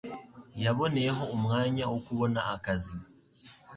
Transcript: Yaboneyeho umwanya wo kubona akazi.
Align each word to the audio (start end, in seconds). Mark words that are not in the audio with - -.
Yaboneyeho 0.63 1.23
umwanya 1.35 1.83
wo 1.91 1.97
kubona 2.05 2.39
akazi. 2.55 2.97